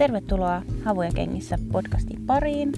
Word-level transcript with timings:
Tervetuloa 0.00 0.62
Havuja 0.84 1.10
kengissä 1.14 1.58
podcastin 1.72 2.26
pariin. 2.26 2.72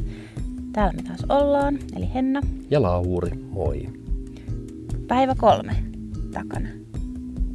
Täällä 0.73 0.93
me 0.93 1.03
taas 1.03 1.25
ollaan, 1.29 1.79
eli 1.97 2.15
Henna. 2.15 2.41
Ja 2.71 2.83
Lauri, 2.83 3.31
moi. 3.51 3.83
Päivä 5.09 5.35
kolme 5.39 5.77
takana. 6.35 6.69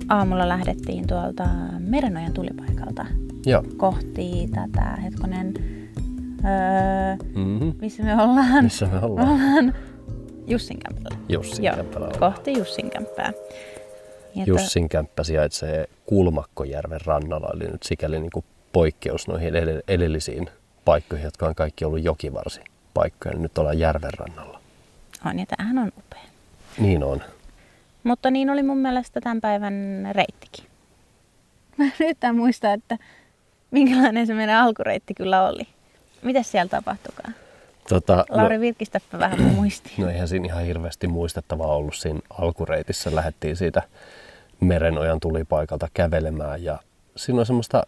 Aamulla 0.09 0.48
lähdettiin 0.49 1.08
tuolta 1.08 1.44
Merenojan 1.80 2.34
tulipaikalta 2.34 3.05
Joo. 3.45 3.63
kohti 3.77 4.49
tätä, 4.53 4.95
hetkonen, 5.03 5.53
öö, 6.45 7.27
Mm-hmm. 7.36 7.73
missä 7.81 8.03
me 8.03 8.13
ollaan? 8.13 8.63
Missä 8.63 8.86
me 8.86 8.99
ollaan? 9.02 9.30
ollaan 9.30 9.73
Jussin 10.47 10.77
kämpillä. 10.80 11.17
Jussin 11.30 11.66
Joo, 11.66 11.75
kämpällä 11.75 12.05
ollaan. 12.08 12.34
kohti 12.34 12.58
Jussin 12.58 12.89
kämppää. 12.89 13.31
Ja 14.36 14.44
Jussin 14.47 14.89
kämppä 14.89 15.23
sijaitsee 15.23 15.88
Kulmakkojärven 16.05 17.02
rannalla, 17.05 17.49
eli 17.53 17.63
nyt 17.72 17.84
sikäli 17.84 18.20
niin 18.20 18.31
kuin 18.34 18.45
poikkeus 18.77 19.27
noihin 19.27 19.54
edell- 19.54 19.81
edellisiin 19.88 20.49
paikkoihin, 20.86 21.26
jotka 21.26 21.48
on 21.48 21.55
kaikki 21.55 21.86
ollut 21.86 22.04
jokivarsi 22.04 22.62
paikkoja. 22.94 23.34
niin 23.34 23.41
Nyt 23.41 23.58
ollaan 23.58 23.80
järven 23.80 24.13
rannalla. 24.13 24.62
On, 25.26 25.40
ja 25.40 25.45
tämähän 25.45 25.78
on 25.78 25.92
upea. 25.97 26.23
Niin 26.78 27.03
on. 27.03 27.23
Mutta 28.03 28.31
niin 28.31 28.50
oli 28.50 28.64
mun 28.64 28.78
mielestä 28.78 29.22
tämän 29.22 29.42
päivän 29.42 29.73
reittikin. 30.11 30.66
Mä 31.78 31.86
en 32.30 32.36
muista, 32.36 32.73
että 32.73 32.97
minkälainen 33.72 34.28
se 34.28 34.34
meidän 34.34 34.64
alkureitti 34.64 35.14
kyllä 35.14 35.47
oli. 35.47 35.67
Mitäs 36.22 36.52
siellä 36.52 36.69
tapahtukaan? 36.69 37.36
Tota, 37.89 38.25
Lauri, 38.30 38.59
virkistäpä 38.59 39.19
vähän 39.19 39.41
muistiin. 39.41 39.94
No 39.97 40.09
eihän 40.09 40.28
siinä 40.28 40.45
ihan 40.45 40.64
hirveästi 40.64 41.08
muistettavaa 41.08 41.75
ollut 41.75 41.95
siinä 41.95 42.19
alkureitissä. 42.30 43.16
Lähdettiin 43.16 43.56
siitä 43.56 43.84
Merenojan 44.59 45.19
tulipaikalta 45.19 45.88
kävelemään 45.94 46.64
ja 46.64 46.80
siinä 47.16 47.39
on 47.39 47.45
semmoista 47.45 47.84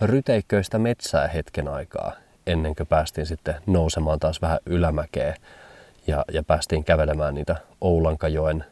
ryteikköistä 0.00 0.78
metsää 0.78 1.28
hetken 1.28 1.68
aikaa 1.68 2.12
ennen 2.46 2.74
kuin 2.74 2.86
päästiin 2.86 3.26
sitten 3.26 3.54
nousemaan 3.66 4.18
taas 4.18 4.42
vähän 4.42 4.58
ylämäkeä 4.66 5.34
ja, 6.06 6.24
ja 6.32 6.42
päästiin 6.42 6.84
kävelemään 6.84 7.34
niitä 7.34 7.56
Oulankajoen 7.80 8.64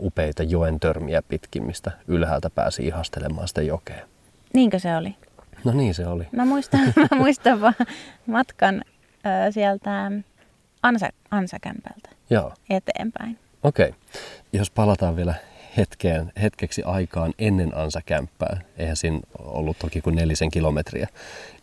upeita 0.00 0.42
joen 0.42 0.80
törmiä 0.80 1.22
pitkin, 1.22 1.64
mistä 1.66 1.90
ylhäältä 2.08 2.50
pääsi 2.50 2.86
ihastelemaan 2.86 3.48
sitä 3.48 3.62
jokea. 3.62 4.06
Niinkö 4.54 4.78
se 4.78 4.96
oli? 4.96 5.16
No 5.64 5.72
niin 5.72 5.94
se 5.94 6.06
oli. 6.06 6.28
Mä 6.32 6.44
muistan, 6.44 6.80
mä 7.10 7.18
muistan 7.18 7.60
vaan 7.60 7.74
matkan 8.26 8.82
ö, 9.48 9.52
sieltä 9.52 10.10
Ansa, 10.82 11.08
Ansakämpältä 11.30 12.08
Joo. 12.30 12.52
eteenpäin. 12.70 13.38
Okei. 13.62 13.94
Jos 14.52 14.70
palataan 14.70 15.16
vielä 15.16 15.34
hetkeen, 15.76 16.32
hetkeksi 16.42 16.82
aikaan 16.82 17.32
ennen 17.38 17.76
Ansa-kämppää, 17.76 18.60
eihän 18.76 18.96
siinä 18.96 19.20
ollut 19.38 19.78
toki 19.78 20.00
kuin 20.00 20.16
nelisen 20.16 20.50
kilometriä 20.50 21.08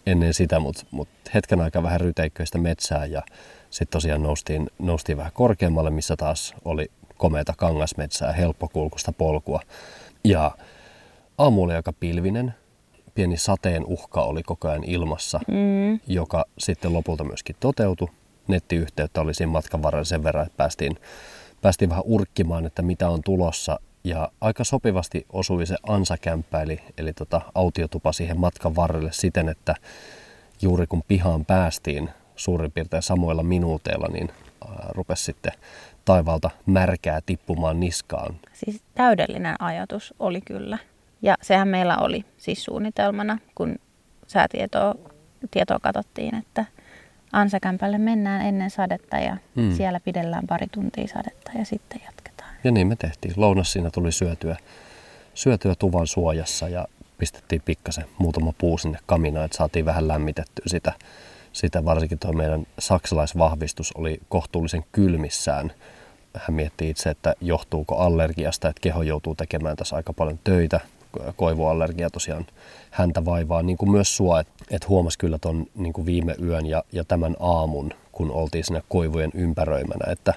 ennen 0.05 0.33
sitä, 0.33 0.59
mutta 0.59 0.85
mut 0.91 1.09
hetken 1.33 1.61
aikaa 1.61 1.83
vähän 1.83 2.01
ryteikköistä 2.01 2.57
metsää 2.57 3.05
ja 3.05 3.21
sitten 3.69 3.91
tosiaan 3.91 4.23
noustiin, 4.23 4.69
noustiin 4.79 5.17
vähän 5.17 5.31
korkeammalle, 5.33 5.89
missä 5.89 6.15
taas 6.17 6.53
oli 6.65 6.91
komeita 7.17 7.53
kangasmetsää, 7.57 8.33
helppokulkusta 8.33 9.11
polkua. 9.11 9.59
Ja 10.23 10.51
aamu 11.37 11.63
oli 11.63 11.73
aika 11.73 11.93
pilvinen, 11.93 12.53
pieni 13.15 13.37
sateen 13.37 13.85
uhka 13.85 14.21
oli 14.21 14.43
koko 14.43 14.69
ajan 14.69 14.83
ilmassa, 14.83 15.39
Mm. 15.47 15.99
joka 16.07 16.45
sitten 16.59 16.93
lopulta 16.93 17.23
myöskin 17.23 17.55
toteutui. 17.59 18.07
Nettiyhteyttä 18.47 19.21
oli 19.21 19.33
siinä 19.33 19.51
matkan 19.51 19.83
varrella 19.83 20.05
sen 20.05 20.23
verran, 20.23 20.45
että 20.45 20.57
päästiin, 20.57 20.97
päästiin 21.61 21.89
vähän 21.89 22.03
urkkimaan, 22.05 22.65
että 22.65 22.81
mitä 22.81 23.09
on 23.09 23.21
tulossa. 23.23 23.79
Ja 24.09 24.31
aika 24.41 24.63
sopivasti 24.63 25.25
osui 25.33 25.65
se 25.65 25.75
ansakämppä, 25.87 26.61
eli, 26.61 26.79
eli 26.97 27.13
tota, 27.13 27.41
autiotupa 27.55 28.11
siihen 28.11 28.39
matkan 28.39 28.75
varrelle 28.75 29.11
siten, 29.11 29.49
että 29.49 29.75
juuri 30.61 30.87
kun 30.87 31.03
pihaan 31.07 31.45
päästiin 31.45 32.09
suurin 32.35 32.71
piirtein 32.71 33.03
samoilla 33.03 33.43
minuuteilla, 33.43 34.07
niin 34.07 34.29
rupesi 34.89 35.23
sitten 35.23 35.51
taivaalta 36.05 36.49
märkää 36.65 37.19
tippumaan 37.25 37.79
niskaan. 37.79 38.35
Siis 38.53 38.81
täydellinen 38.95 39.55
ajatus 39.61 40.13
oli 40.19 40.41
kyllä. 40.41 40.77
Ja 41.21 41.35
sehän 41.41 41.67
meillä 41.67 41.97
oli 41.97 42.25
siis 42.37 42.63
suunnitelmana, 42.63 43.37
kun 43.55 43.75
säätietoa 44.27 44.95
tietoa 45.51 45.79
katsottiin, 45.79 46.35
että 46.35 46.65
Ansakämpälle 47.31 47.97
mennään 47.97 48.41
ennen 48.41 48.69
sadetta 48.69 49.17
ja 49.17 49.37
mm. 49.55 49.71
siellä 49.71 49.99
pidellään 49.99 50.47
pari 50.47 50.67
tuntia 50.71 51.07
sadetta 51.07 51.51
ja 51.57 51.65
sitten 51.65 52.01
jatketaan. 52.05 52.28
Ja 52.63 52.71
niin 52.71 52.87
me 52.87 52.95
tehtiin. 52.95 53.33
Lounas 53.37 53.71
siinä 53.71 53.89
tuli 53.89 54.11
syötyä, 54.11 54.57
syötyä 55.33 55.75
tuvan 55.75 56.07
suojassa 56.07 56.69
ja 56.69 56.87
pistettiin 57.17 57.61
pikkasen 57.65 58.05
muutama 58.17 58.53
puu 58.57 58.77
sinne 58.77 58.97
kaminaan, 59.05 59.45
että 59.45 59.57
saatiin 59.57 59.85
vähän 59.85 60.07
lämmitettyä 60.07 60.63
sitä. 60.67 60.93
Sitä 61.53 61.85
varsinkin 61.85 62.19
tuo 62.19 62.33
meidän 62.33 62.67
saksalaisvahvistus 62.79 63.91
oli 63.95 64.19
kohtuullisen 64.29 64.85
kylmissään. 64.91 65.71
Hän 66.33 66.53
mietti 66.53 66.89
itse, 66.89 67.09
että 67.09 67.33
johtuuko 67.41 67.95
allergiasta, 67.95 68.69
että 68.69 68.81
keho 68.81 69.01
joutuu 69.01 69.35
tekemään 69.35 69.77
tässä 69.77 69.95
aika 69.95 70.13
paljon 70.13 70.39
töitä. 70.43 70.79
Koivuallergia 71.35 72.09
tosiaan 72.09 72.45
häntä 72.91 73.25
vaivaa, 73.25 73.63
niin 73.63 73.77
kuin 73.77 73.91
myös 73.91 74.17
sua, 74.17 74.39
että 74.39 74.53
et 74.71 74.89
huomasi 74.89 75.17
kyllä 75.17 75.37
ton 75.37 75.65
niin 75.75 76.05
viime 76.05 76.35
yön 76.41 76.65
ja, 76.65 76.83
ja 76.91 77.03
tämän 77.03 77.35
aamun, 77.39 77.93
kun 78.11 78.31
oltiin 78.31 78.63
siinä 78.63 78.81
koivujen 78.89 79.31
ympäröimänä, 79.33 80.11
että, 80.11 80.33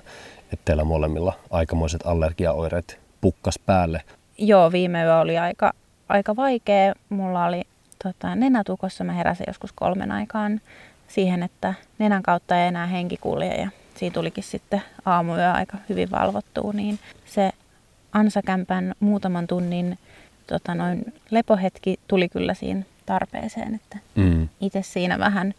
että 0.52 0.64
teillä 0.64 0.84
molemmilla 0.84 1.32
aikamoiset 1.50 2.00
allergiaoireet 2.06 2.98
pukkas 3.20 3.58
päälle. 3.66 4.02
Joo, 4.38 4.72
viime 4.72 5.02
yö 5.04 5.18
oli 5.18 5.38
aika, 5.38 5.72
aika 6.08 6.36
vaikea. 6.36 6.94
Mulla 7.08 7.44
oli 7.44 7.62
tota, 8.04 8.34
nenätukossa, 8.34 9.04
mä 9.04 9.12
heräsin 9.12 9.44
joskus 9.46 9.72
kolmen 9.72 10.12
aikaan 10.12 10.60
siihen, 11.08 11.42
että 11.42 11.74
nenän 11.98 12.22
kautta 12.22 12.56
ei 12.62 12.68
enää 12.68 12.86
henki 12.86 13.16
kulje 13.16 13.54
ja 13.54 13.68
siitä 13.96 14.14
tulikin 14.14 14.44
sitten 14.44 14.82
aamuyö 15.06 15.52
aika 15.52 15.76
hyvin 15.88 16.10
valvottua, 16.10 16.72
niin 16.72 16.98
se 17.26 17.50
ansakämpän 18.12 18.94
muutaman 19.00 19.46
tunnin 19.46 19.98
tota, 20.46 20.74
noin 20.74 21.12
lepohetki 21.30 22.00
tuli 22.08 22.28
kyllä 22.28 22.54
siinä 22.54 22.82
tarpeeseen, 23.06 23.74
että 23.74 23.98
Mm. 24.14 24.48
itse 24.60 24.82
siinä 24.82 25.18
vähän 25.18 25.54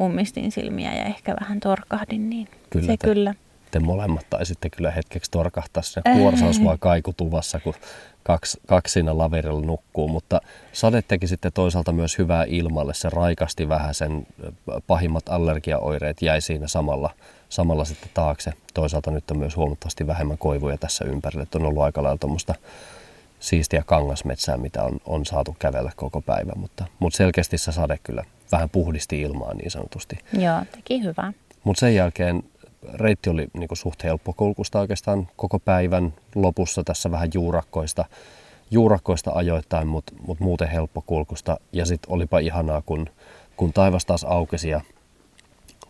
ummistin 0.00 0.52
silmiä 0.52 0.94
ja 0.94 1.04
ehkä 1.04 1.34
vähän 1.40 1.60
torkahdin, 1.60 2.30
niin 2.30 2.48
Kyllä 2.70 2.86
se 2.86 2.96
te- 2.96 3.06
kyllä. 3.06 3.34
Te 3.76 3.80
molemmat 3.80 4.26
taisitte 4.30 4.70
kyllä 4.70 4.90
hetkeksi 4.90 5.30
torkahtaa 5.30 5.82
se 5.82 6.00
kuorsaus 6.12 6.64
vaan 6.64 6.78
kaikutuvassa, 6.78 7.60
kun 7.60 7.74
kaksi, 8.22 8.60
kaksi 8.66 8.92
siinä 8.92 9.18
laverilla 9.18 9.66
nukkuu, 9.66 10.08
mutta 10.08 10.40
sade 10.72 11.02
teki 11.02 11.26
sitten 11.26 11.52
toisaalta 11.52 11.92
myös 11.92 12.18
hyvää 12.18 12.44
ilmalle. 12.48 12.94
Se 12.94 13.10
raikasti 13.10 13.68
vähän 13.68 13.94
sen 13.94 14.26
pahimmat 14.86 15.28
allergiaoireet 15.28 16.22
jäi 16.22 16.40
siinä 16.40 16.68
samalla, 16.68 17.10
samalla 17.48 17.84
sitten 17.84 18.10
taakse. 18.14 18.52
Toisaalta 18.74 19.10
nyt 19.10 19.30
on 19.30 19.38
myös 19.38 19.56
huomattavasti 19.56 20.06
vähemmän 20.06 20.38
koivuja 20.38 20.78
tässä 20.78 21.04
ympärillä, 21.04 21.42
että 21.42 21.58
on 21.58 21.66
ollut 21.66 21.82
aika 21.82 22.02
lailla 22.02 22.18
tuommoista 22.18 22.54
siistiä 23.40 23.82
kangasmetsää, 23.86 24.56
mitä 24.56 24.82
on, 24.82 25.00
on 25.06 25.26
saatu 25.26 25.56
kävellä 25.58 25.92
koko 25.96 26.20
päivä, 26.20 26.52
mutta, 26.56 26.84
mutta 26.98 27.16
selkeästi 27.16 27.58
se 27.58 27.72
sade 27.72 27.98
kyllä 28.02 28.24
vähän 28.52 28.70
puhdisti 28.70 29.20
ilmaa 29.20 29.54
niin 29.54 29.70
sanotusti. 29.70 30.18
Joo, 30.32 30.62
teki 30.72 31.02
hyvää. 31.02 31.32
Mutta 31.64 31.80
sen 31.80 31.94
jälkeen 31.94 32.42
reitti 32.94 33.30
oli 33.30 33.46
niinku 33.54 33.74
suht 33.76 34.04
helppo 34.04 34.32
kulkusta 34.32 34.80
oikeastaan 34.80 35.28
koko 35.36 35.58
päivän 35.58 36.14
lopussa 36.34 36.84
tässä 36.84 37.10
vähän 37.10 37.28
juurakkoista, 37.34 38.04
juurakkoista 38.70 39.30
ajoittain, 39.34 39.86
mutta 39.88 40.12
mut 40.26 40.40
muuten 40.40 40.68
helppo 40.68 41.02
kulkusta. 41.06 41.56
Ja 41.72 41.86
sitten 41.86 42.12
olipa 42.12 42.38
ihanaa, 42.38 42.82
kun, 42.86 43.06
kun 43.56 43.72
taivas 43.72 44.06
taas 44.06 44.24
aukesi 44.24 44.68
ja 44.68 44.80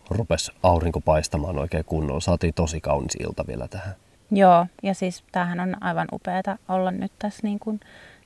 rupesi 0.09 0.51
aurinko 0.63 1.01
paistamaan 1.01 1.57
oikein 1.59 1.85
kunnolla. 1.85 2.19
Saatiin 2.19 2.53
tosi 2.53 2.81
kaunis 2.81 3.15
ilta 3.15 3.47
vielä 3.47 3.67
tähän. 3.67 3.95
Joo, 4.31 4.65
ja 4.83 4.93
siis 4.93 5.23
tämähän 5.31 5.59
on 5.59 5.83
aivan 5.83 6.07
upeata 6.13 6.57
olla 6.69 6.91
nyt 6.91 7.11
tässä 7.19 7.39
niin 7.43 7.59
kuin 7.59 7.79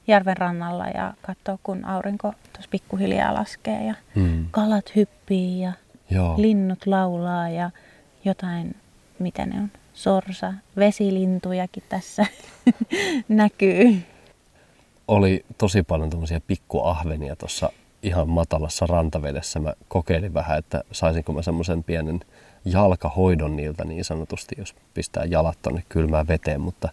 järven 0.08 0.38
rannalla 0.38 0.88
ja 0.88 1.14
katsoa, 1.22 1.58
kun 1.64 1.86
aurinko 1.86 2.34
tuossa 2.54 2.70
pikkuhiljaa 2.72 3.34
laskee 3.34 3.86
ja 3.86 3.94
Mm. 4.16 4.46
kalat 4.52 4.96
hyppii 4.96 5.62
ja 5.62 5.74
Joo. 6.10 6.34
linnut 6.38 6.86
laulaa 6.86 7.50
ja 7.50 7.70
jotain, 8.26 8.76
mitä 9.20 9.46
ne 9.46 9.60
on, 9.60 9.72
sorsa, 9.94 10.54
vesilintujakin 10.78 11.84
tässä 11.90 12.26
näkyy. 13.28 14.02
oli 15.08 15.46
tosi 15.58 15.84
paljon 15.84 16.10
tämmöisiä 16.10 16.42
pikkuahvenia 16.48 17.36
tuossa 17.36 17.72
ihan 18.04 18.30
matalassa 18.30 18.86
rantavedessä 18.86 19.60
mä 19.60 19.74
kokeilin 19.88 20.34
vähän, 20.34 20.60
että 20.60 20.84
saisinko 20.92 21.34
mä 21.34 21.42
semmoisen 21.42 21.84
pienen 21.84 22.20
jalkahoidon 22.66 23.56
niiltä 23.56 23.84
niin 23.86 24.06
sanotusti, 24.06 24.56
jos 24.58 24.76
pistää 24.94 25.26
jalat 25.26 25.58
tonne 25.62 25.84
kylmään 25.90 26.28
veteen, 26.28 26.62
mutta 26.62 26.90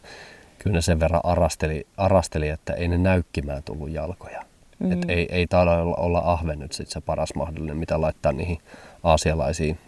kyllä 0.58 0.74
ne 0.74 0.82
sen 0.82 1.00
verran 1.00 1.20
arasteli, 1.24 1.86
arasteli 1.96 2.48
että 2.48 2.72
ei 2.72 2.88
ne 2.88 2.98
näykkimään 2.98 3.62
tullut 3.62 3.90
jalkoja. 3.90 4.42
Mm. 4.78 4.92
Et 4.92 4.98
ei, 5.08 5.28
ei 5.30 5.46
taida 5.46 5.72
olla, 5.72 5.96
olla 5.96 6.22
ahve 6.24 6.56
nyt 6.56 6.72
sit 6.72 6.88
se 6.88 7.00
paras 7.00 7.34
mahdollinen, 7.34 7.76
mitä 7.76 8.00
laittaa 8.00 8.32
niihin 8.32 8.58
aasialaisiin 9.02 9.78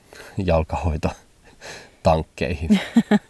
jalkahoitotankkeihin. 2.06 2.80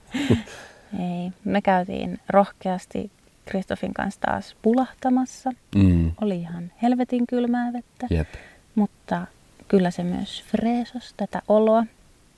ei, 1.01 1.33
me 1.45 1.63
käytiin 1.63 2.19
rohkeasti 2.29 3.11
Kristofin 3.45 3.95
kanssa 3.95 4.21
taas 4.21 4.57
pulahtamassa. 4.63 5.51
Mm. 5.75 6.13
Oli 6.21 6.37
ihan 6.37 6.73
helvetin 6.83 7.27
kylmää 7.27 7.73
vettä, 7.73 8.07
Jep. 8.11 8.29
mutta 8.75 9.27
kyllä 9.69 9.91
se 9.91 10.05
myös 10.05 10.45
freesos 10.51 11.15
tätä 11.17 11.43
oloa. 11.49 11.85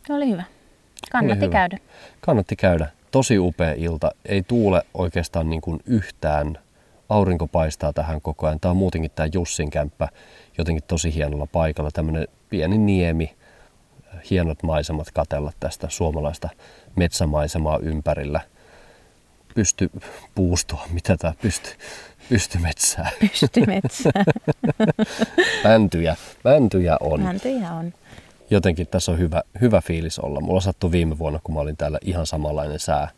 Se 0.06 0.12
oli 0.12 0.30
hyvä. 0.30 0.44
Kannatti 1.12 1.44
hyvä. 1.44 1.52
käydä. 1.52 1.78
Kannatti 2.20 2.56
käydä. 2.56 2.88
Tosi 3.10 3.38
upea 3.38 3.74
ilta. 3.76 4.10
Ei 4.26 4.42
tuule 4.42 4.82
oikeastaan 4.94 5.50
niin 5.50 5.60
kuin 5.60 5.80
yhtään. 5.86 6.58
Aurinko 7.08 7.46
paistaa 7.46 7.92
tähän 7.92 8.20
koko 8.20 8.46
ajan. 8.46 8.60
Tämä 8.60 8.70
on 8.70 8.76
muutenkin 8.76 9.10
tämä 9.14 9.28
Jussin 9.34 9.70
kämppä 9.70 10.08
jotenkin 10.58 10.84
tosi 10.86 11.14
hienolla 11.14 11.46
paikalla. 11.46 11.90
Tämmöinen 11.90 12.28
pieni 12.50 12.78
niemi, 12.78 13.34
hienot 14.30 14.62
maisemat 14.62 15.10
katella 15.10 15.52
tästä 15.60 15.86
suomalaista 15.90 16.48
metsämaisemaa 16.96 17.78
ympärillä. 17.78 18.40
Pysty 19.54 19.90
puustoa, 20.34 20.86
mitä 20.92 21.16
tämä 21.16 21.34
pysty, 21.42 21.70
pystymetsää. 22.28 23.10
Pystymetsää. 23.20 24.24
Mäntyjä, 25.64 26.16
mäntyjä 26.44 26.96
on. 27.00 27.20
Mäntyjä 27.20 27.72
on 27.72 27.92
jotenkin 28.52 28.86
tässä 28.86 29.12
on 29.12 29.18
hyvä, 29.18 29.42
hyvä 29.60 29.80
fiilis 29.80 30.18
olla. 30.18 30.40
Mulla 30.40 30.60
sattui 30.60 30.92
viime 30.92 31.18
vuonna, 31.18 31.40
kun 31.44 31.54
mä 31.54 31.60
olin 31.60 31.76
täällä 31.76 31.98
ihan 32.04 32.26
samanlainen 32.26 32.80
sää 32.80 33.08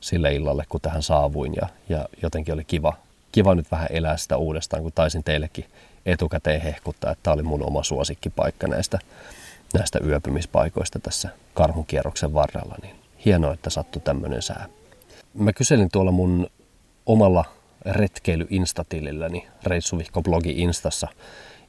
sille 0.00 0.34
illalle, 0.34 0.64
kun 0.68 0.80
tähän 0.80 1.02
saavuin. 1.02 1.54
Ja, 1.54 1.68
ja 1.88 2.08
jotenkin 2.22 2.54
oli 2.54 2.64
kiva, 2.64 2.92
kiva 3.32 3.54
nyt 3.54 3.70
vähän 3.70 3.88
elää 3.90 4.16
sitä 4.16 4.36
uudestaan, 4.36 4.82
kun 4.82 4.92
taisin 4.92 5.24
teillekin 5.24 5.64
etukäteen 6.06 6.60
hehkuttaa, 6.60 7.12
että 7.12 7.22
tämä 7.22 7.34
oli 7.34 7.42
mun 7.42 7.66
oma 7.66 7.82
suosikkipaikka 7.82 8.66
näistä, 8.66 8.98
näistä 9.74 9.98
yöpymispaikoista 10.06 10.98
tässä 10.98 11.28
karhunkierroksen 11.54 12.34
varrella. 12.34 12.74
Niin 12.82 12.96
hienoa, 13.24 13.52
että 13.52 13.70
sattui 13.70 14.02
tämmöinen 14.02 14.42
sää. 14.42 14.66
Mä 15.34 15.52
kyselin 15.52 15.88
tuolla 15.92 16.10
mun 16.10 16.46
omalla 17.06 17.44
retkeily-instatililläni, 17.86 19.46
Reissuvihko-blogi 19.64 20.50
Instassa, 20.56 21.08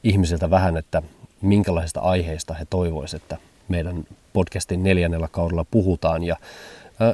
ihmisiltä 0.04 0.50
vähän, 0.50 0.78
että 0.78 1.02
minkälaisista 1.42 2.00
aiheista 2.00 2.54
he 2.54 2.66
toivoisivat, 2.70 3.24
että 3.24 3.38
meidän 3.68 4.04
podcastin 4.34 4.84
neljännellä 4.84 5.28
kaudella 5.28 5.66
puhutaan. 5.72 6.24
Ja 6.24 6.36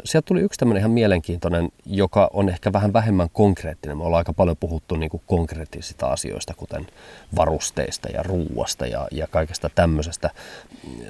Sieltä 0.04 0.25
tuli 0.25 0.42
yksi 0.42 0.60
tämmöinen 0.60 0.81
ihan 0.81 0.92
mielenkiintoinen, 0.92 1.69
joka 1.86 2.30
on 2.34 2.50
ehkä 2.50 2.74
vähän 2.74 2.94
vähemmän 2.94 3.30
konkreettinen. 3.34 3.98
Me 3.98 4.04
ollaan 4.04 4.19
aika 4.19 4.34
paljon 4.34 4.57
puhuttu 4.57 4.95
niin 4.95 5.10
kuin 5.10 5.24
konkreettisista 5.28 6.07
asioista, 6.07 6.54
kuten 6.54 6.88
varusteista 7.36 8.10
ja 8.10 8.24
ruuasta 8.24 8.88
ja, 8.88 9.07
ja 9.12 9.28
kaikesta 9.28 9.69
tämmöisestä. 9.75 10.30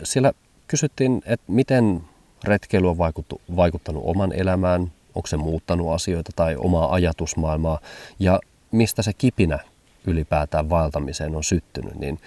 Siellä 0.04 0.34
kysyttiin, 0.68 1.22
että 1.26 1.52
miten 1.52 2.02
retkeily 2.44 2.90
on 2.90 2.98
vaikuttu, 2.98 3.42
vaikuttanut 3.56 4.04
oman 4.06 4.34
elämään, 4.34 4.92
onko 5.16 5.28
se 5.28 5.38
muuttanut 5.38 5.94
asioita 5.94 6.32
tai 6.36 6.56
omaa 6.56 6.94
ajatusmaailmaa 6.94 7.80
ja 8.20 8.40
mistä 8.72 9.02
se 9.02 9.14
kipinä 9.14 9.60
ylipäätään 10.08 10.70
vaeltamiseen 10.70 11.36
on 11.36 11.44
syttynyt. 11.44 11.96
Niin 11.96 12.20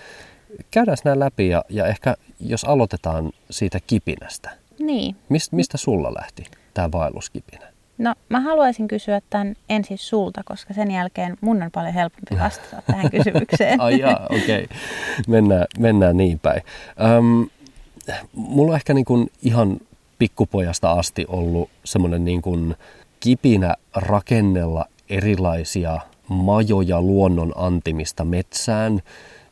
käydään 0.71 0.97
nämä 1.05 1.19
läpi 1.19 1.49
ja, 1.49 1.65
ja 1.69 1.87
ehkä 1.87 2.17
jos 2.41 2.65
aloitetaan 2.65 3.33
siitä 3.51 3.79
kipinästä. 3.87 4.60
Niin. 4.81 5.17
Mist, 5.29 5.53
mistä 5.53 5.79
sulla 5.79 6.15
lähti 6.15 6.45
tämä 6.75 6.93
vaelluskipinä? 6.93 7.67
No 7.99 8.15
mä 8.29 8.41
haluaisin 8.41 8.89
kysyä 8.89 9.21
tämän 9.31 9.55
ensin 9.69 9.99
sulta, 9.99 10.43
koska 10.45 10.75
sen 10.75 10.91
jälkeen 10.91 11.37
mun 11.41 11.63
on 11.63 11.71
paljon 11.71 11.95
helpompi 11.95 12.39
vastata 12.45 12.83
tähän 12.87 13.11
kysymykseen. 13.11 13.81
Ai 13.81 13.99
jaa, 13.99 14.27
okei. 14.31 14.65
Okay. 14.65 14.77
Mennään, 15.29 15.67
mennään 15.79 16.17
niin 16.17 16.39
päin. 16.39 16.63
Öm, 17.19 17.49
mulla 18.33 18.73
on 18.73 18.77
ehkä 18.77 18.95
niin 18.95 19.05
kuin 19.05 19.31
ihan 19.43 19.81
pikkupojasta 20.19 20.93
asti 20.93 21.25
ollut 21.29 21.71
semmoinen 21.85 22.25
niin 22.25 22.43
kuin 22.43 22.75
kipinä 23.21 23.75
rakennella 23.95 24.87
erilaisia 25.11 25.99
majoja 26.29 27.03
luonnon 27.03 27.53
antimista 27.57 28.25
metsään– 28.25 29.01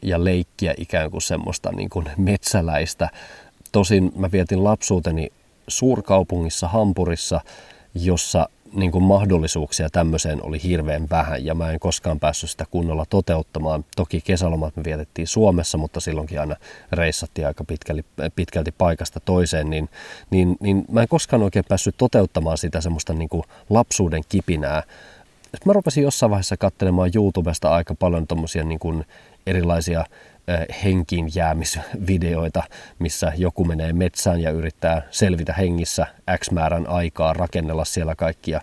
ja 0.03 0.25
leikkiä 0.25 0.75
ikään 0.77 1.11
kuin 1.11 1.23
semmoista 1.23 1.73
niin 1.73 1.91
kuin 1.91 2.07
metsäläistä. 2.17 3.09
Tosin 3.73 4.13
mä 4.17 4.33
vietin 4.33 4.65
lapsuuteni 4.65 5.33
suurkaupungissa 5.69 6.69
Hampurissa, 6.69 7.41
jossa 7.95 8.49
niin 8.73 8.93
kuin 8.93 9.05
mahdollisuuksia 9.05 9.91
tämmöiseen 9.91 10.43
oli 10.43 10.63
hirveän 10.63 11.07
vähän 11.11 11.45
ja 11.45 11.55
mä 11.55 11.71
en 11.71 11.81
koskaan 11.81 12.21
päässyt 12.21 12.51
sitä 12.51 12.65
kunnolla 12.71 13.05
toteuttamaan. 13.11 13.85
Toki 13.97 14.21
kesälomat 14.21 14.77
me 14.77 14.85
vietettiin 14.85 15.27
Suomessa, 15.27 15.79
mutta 15.79 16.01
silloinkin 16.01 16.41
aina 16.41 16.57
reissattiin 16.93 17.47
aika 17.47 17.65
pitkälti, 17.65 18.05
pitkälti 18.37 18.73
paikasta 18.73 19.21
toiseen, 19.21 19.71
niin, 19.71 19.89
niin, 20.31 20.57
niin 20.61 20.85
mä 20.93 21.03
en 21.03 21.09
koskaan 21.09 21.43
oikein 21.43 21.65
päässyt 21.69 21.95
toteuttamaan 21.99 22.59
sitä 22.59 22.81
semmoista 22.81 23.13
niin 23.13 23.29
kuin 23.29 23.43
lapsuuden 23.71 24.23
kipinää. 24.29 24.83
Mä 25.65 25.73
rupesin 25.73 26.03
jossain 26.03 26.31
vaiheessa 26.31 26.57
katselemaan 26.57 27.11
YouTubesta 27.15 27.75
aika 27.75 27.95
paljon 27.95 28.27
tommosia 28.27 28.65
niin 28.65 28.79
kuin 28.79 29.05
erilaisia 29.47 30.05
henkiin 30.85 31.31
jäämisvideoita, 31.35 32.63
missä 32.99 33.33
joku 33.37 33.65
menee 33.65 33.93
metsään 33.93 34.41
ja 34.41 34.51
yrittää 34.51 35.03
selvitä 35.11 35.53
hengissä 35.53 36.07
X 36.39 36.51
määrän 36.51 36.87
aikaa, 36.87 37.33
rakennella 37.33 37.85
siellä 37.85 38.15
kaikkia 38.15 38.61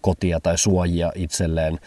kotia 0.00 0.40
tai 0.40 0.58
suojia 0.58 1.12
itselleen, 1.14 1.78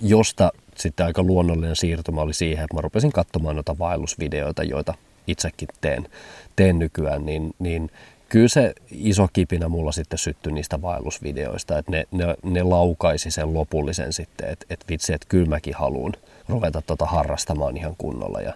josta 0.00 0.52
sitten 0.76 1.06
aika 1.06 1.22
luonnollinen 1.22 1.76
siirtymä 1.76 2.20
oli 2.20 2.34
siihen, 2.34 2.64
että 2.64 2.74
mä 2.74 2.80
rupesin 2.80 3.12
katsomaan 3.12 3.56
noita 3.56 3.78
vaellusvideoita, 3.78 4.62
joita 4.62 4.94
itsekin 5.26 5.68
teen, 5.80 6.08
teen 6.56 6.78
nykyään, 6.78 7.26
niin, 7.26 7.54
niin 7.58 7.90
kyllä 8.28 8.48
se 8.48 8.74
iso 8.90 9.28
kipinä 9.32 9.68
mulla 9.68 9.92
sitten 9.92 10.18
syttyi 10.18 10.52
niistä 10.52 10.82
vaellusvideoista, 10.82 11.78
että 11.78 11.92
ne, 11.92 12.04
ne, 12.12 12.24
ne 12.42 12.62
laukaisi 12.62 13.30
sen 13.30 13.54
lopullisen 13.54 14.12
sitten, 14.12 14.48
että, 14.50 14.66
että 14.70 14.86
vitsi, 14.88 15.12
että 15.12 15.26
kyllä 15.28 15.48
mäkin 15.48 15.74
haluan 15.74 16.12
ruveta 16.48 16.82
tota 16.82 17.06
harrastamaan 17.06 17.76
ihan 17.76 17.94
kunnolla 17.98 18.40
ja 18.40 18.52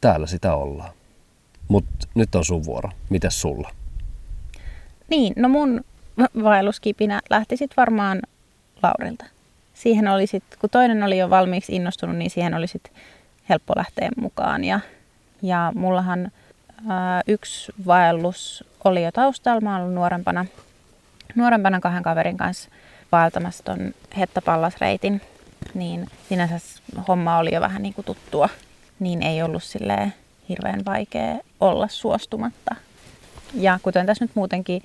täällä 0.00 0.26
sitä 0.26 0.54
ollaan. 0.54 0.90
Mutta 1.68 2.08
nyt 2.14 2.34
on 2.34 2.44
sun 2.44 2.64
vuoro. 2.64 2.90
Mites 3.10 3.40
sulla? 3.40 3.70
Niin, 5.08 5.32
no 5.36 5.48
mun 5.48 5.84
vaelluskipinä 6.42 7.20
lähti 7.30 7.56
sitten 7.56 7.76
varmaan 7.76 8.22
Laurilta. 8.82 9.24
Siihen 9.74 10.08
oli 10.08 10.26
sit, 10.26 10.44
kun 10.60 10.70
toinen 10.70 11.02
oli 11.02 11.18
jo 11.18 11.30
valmiiksi 11.30 11.76
innostunut, 11.76 12.16
niin 12.16 12.30
siihen 12.30 12.54
oli 12.54 12.66
sit 12.66 12.92
helppo 13.48 13.72
lähteä 13.76 14.08
mukaan. 14.16 14.64
Ja, 14.64 14.80
ja 15.42 15.72
mullahan 15.74 16.32
ää, 16.88 17.22
yksi 17.26 17.72
vaellus 17.86 18.64
oli 18.84 19.04
jo 19.04 19.12
taustalla. 19.12 19.60
Mä 19.60 19.76
ollut 19.76 19.94
nuorempana, 19.94 20.46
nuorempana 21.34 21.80
kahden 21.80 22.02
kaverin 22.02 22.36
kanssa 22.36 22.70
vaeltamassa 23.12 23.64
ton 23.64 23.94
Hettapallasreitin 24.18 25.20
niin 25.74 26.06
sinänsä 26.28 26.60
homma 27.08 27.38
oli 27.38 27.54
jo 27.54 27.60
vähän 27.60 27.82
niin 27.82 27.94
kuin 27.94 28.04
tuttua, 28.04 28.48
niin 28.98 29.22
ei 29.22 29.42
ollut 29.42 29.62
silleen 29.62 30.14
hirveän 30.48 30.84
vaikea 30.84 31.38
olla 31.60 31.88
suostumatta. 31.88 32.74
Ja 33.54 33.78
kuten 33.82 34.06
tässä 34.06 34.24
nyt 34.24 34.34
muutenkin 34.34 34.82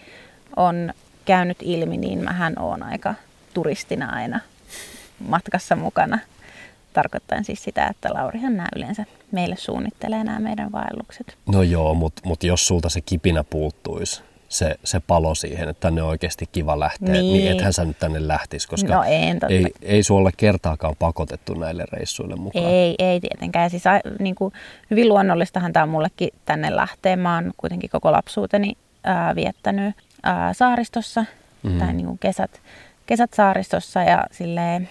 on 0.56 0.94
käynyt 1.26 1.58
ilmi, 1.62 1.98
niin 1.98 2.24
mähän 2.24 2.54
oon 2.60 2.84
aika 2.84 3.16
turistina 3.54 4.10
aina 4.10 4.40
matkassa 5.20 5.76
mukana. 5.76 6.20
Tarkoittaen 6.94 7.46
siis 7.46 7.64
sitä, 7.64 7.88
että 7.88 8.10
Laurihan 8.14 8.58
nämä 8.58 8.70
yleensä 8.76 9.06
meille 9.32 9.56
suunnittelee 9.56 10.24
nämä 10.24 10.40
meidän 10.40 10.72
vaellukset. 10.72 11.38
No 11.46 11.62
joo, 11.62 11.94
mutta 11.94 12.22
mut 12.26 12.44
jos 12.44 12.68
sulta 12.68 12.90
se 12.90 13.02
kipinä 13.02 13.44
puuttuisi, 13.44 14.22
se, 14.54 14.76
se 14.84 15.00
palo 15.00 15.36
siihen, 15.36 15.70
että 15.70 15.82
tänne 15.82 16.02
on 16.02 16.10
oikeasti 16.10 16.50
kiva 16.52 16.80
lähteä, 16.80 17.14
niin, 17.14 17.34
niin 17.34 17.52
ethän 17.52 17.74
sä 17.74 17.86
nyt 17.86 18.00
tänne 18.00 18.28
lähtisi, 18.28 18.68
koska 18.68 18.96
no 18.96 19.04
en, 19.08 19.40
totta. 19.40 19.54
ei, 19.54 19.74
ei 19.82 20.04
sulla 20.04 20.32
kertaakaan 20.38 20.96
pakotettu 21.00 21.54
näille 21.54 21.86
reissuille 21.92 22.36
mukaan. 22.36 22.66
Ei, 22.66 22.96
ei 23.00 23.20
tietenkään. 23.20 23.70
Siis, 23.70 23.84
niin 24.20 24.36
kuin, 24.36 24.54
hyvin 24.92 25.10
luonnollistahan 25.10 25.74
tämä 25.74 25.84
on 25.84 25.90
mullekin 25.90 26.30
tänne 26.46 26.76
lähteä. 26.76 27.16
Mä 27.16 27.36
oon 27.36 27.52
kuitenkin 27.58 27.90
koko 27.90 28.12
lapsuuteni 28.12 28.74
ää, 29.04 29.36
viettänyt 29.36 29.96
ää, 30.24 30.54
saaristossa, 30.54 31.26
mm. 31.64 31.80
tai 31.80 31.94
niin 31.94 32.06
kuin 32.06 32.20
kesät, 32.20 32.52
kesät 33.06 33.34
saaristossa 33.34 34.04
ja 34.04 34.24
silleen 34.32 34.90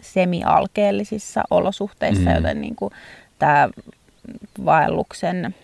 semi-alkeellisissa 0.00 1.44
olosuhteissa, 1.50 2.30
mm. 2.30 2.34
joten 2.34 2.60
niin 2.60 2.76
kuin, 2.76 2.92
tämä 3.38 3.68
vaelluksen 4.64 5.54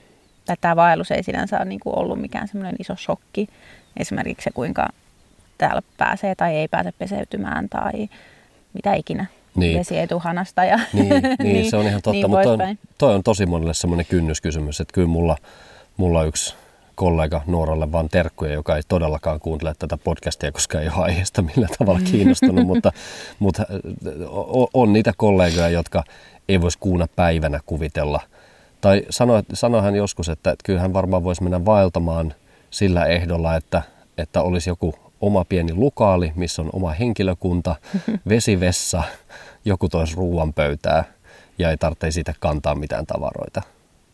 tai 0.50 0.57
tämä 0.61 0.76
vaellus 0.76 1.11
ei 1.11 1.23
sinänsä 1.23 1.57
ole 1.57 1.64
niin 1.64 1.80
kuin 1.80 1.99
ollut 1.99 2.21
mikään 2.21 2.49
semmoinen 2.49 2.76
iso 2.78 2.97
shokki. 2.97 3.49
Esimerkiksi 3.97 4.45
se, 4.45 4.50
kuinka 4.54 4.88
täällä 5.59 5.83
pääsee 5.97 6.35
tai 6.35 6.57
ei 6.57 6.69
pääse 6.69 6.92
peseytymään 6.92 7.69
tai 7.69 8.09
mitä 8.75 8.95
ikinä. 8.95 9.26
niin. 9.54 9.78
vesi 9.78 9.99
ei 9.99 10.07
tuhanasta. 10.07 10.64
Ja 10.64 10.80
niin, 10.92 11.09
niin, 11.09 11.37
niin, 11.42 11.71
se 11.71 11.76
on 11.76 11.87
ihan 11.87 12.02
totta, 12.02 12.12
niin 12.12 12.30
mutta 12.30 12.45
toi 12.45 12.69
on, 12.69 12.78
toi 12.99 13.14
on 13.14 13.23
tosi 13.23 13.47
monelle 13.47 13.75
semmoinen 13.75 14.07
kynnyskysymys, 14.07 14.80
että 14.80 14.92
kyllä 14.92 15.09
mulla, 15.09 15.37
mulla 15.97 16.25
yksi 16.25 16.54
kollega 16.95 17.42
Nuoralle 17.47 17.92
vaan 17.92 18.09
terkkuja, 18.09 18.52
joka 18.52 18.76
ei 18.76 18.83
todellakaan 18.88 19.40
kuuntele 19.40 19.75
tätä 19.78 19.97
podcastia, 19.97 20.52
koska 20.52 20.80
ei 20.80 20.88
ole 20.88 21.04
aiheesta 21.04 21.42
millään 21.42 21.75
tavalla 21.78 22.00
kiinnostunut, 22.12 22.66
mutta, 22.66 22.92
mutta 23.38 23.66
on 24.75 24.92
niitä 24.92 25.12
kollegoja, 25.16 25.69
jotka 25.69 26.04
ei 26.49 26.61
voisi 26.61 26.78
kuuna 26.78 27.07
päivänä 27.16 27.61
kuvitella. 27.66 28.21
Tai 28.81 29.03
sano, 29.11 29.43
sanohan 29.53 29.95
joskus, 29.95 30.29
että, 30.29 30.51
että 30.51 30.63
kyllähän 30.65 30.93
varmaan 30.93 31.25
voisi 31.25 31.43
mennä 31.43 31.65
vaeltamaan 31.65 32.35
sillä 32.71 33.07
ehdolla, 33.07 33.57
että, 33.57 33.83
että 34.19 34.43
olisi 34.43 34.71
joku 34.71 34.95
oma 35.21 35.45
pieni 35.45 35.75
lukaali, 35.75 36.33
missä 36.35 36.63
on 36.63 36.71
oma 36.73 36.91
henkilökunta, 36.91 37.77
vesivessa, 38.29 39.03
joku 39.65 39.89
toisi 39.89 40.17
ruoan 40.17 40.53
pöytää 40.53 41.05
ja 41.59 41.71
ei 41.71 41.77
tarvitse 41.77 42.11
siitä 42.11 42.35
kantaa 42.41 42.75
mitään 42.75 43.07
tavaroita. 43.07 43.63